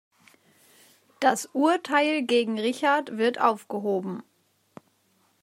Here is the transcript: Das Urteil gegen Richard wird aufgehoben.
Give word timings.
Das 1.19 1.45
Urteil 1.53 2.23
gegen 2.23 2.57
Richard 2.59 3.19
wird 3.19 3.39
aufgehoben. 3.39 4.23